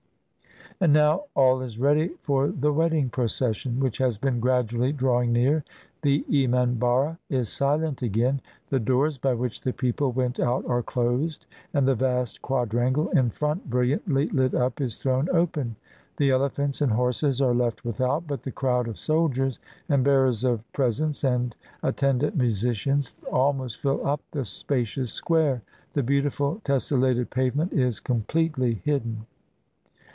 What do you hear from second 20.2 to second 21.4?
of pres ents